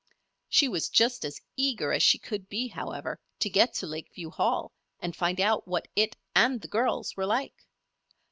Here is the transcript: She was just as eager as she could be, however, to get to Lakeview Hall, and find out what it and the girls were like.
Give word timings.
She 0.49 0.67
was 0.67 0.89
just 0.89 1.23
as 1.23 1.39
eager 1.55 1.93
as 1.93 2.01
she 2.01 2.17
could 2.17 2.49
be, 2.49 2.67
however, 2.69 3.19
to 3.37 3.51
get 3.51 3.71
to 3.75 3.85
Lakeview 3.85 4.31
Hall, 4.31 4.71
and 4.99 5.15
find 5.15 5.39
out 5.39 5.67
what 5.67 5.87
it 5.95 6.15
and 6.33 6.59
the 6.59 6.67
girls 6.67 7.15
were 7.15 7.27
like. 7.27 7.67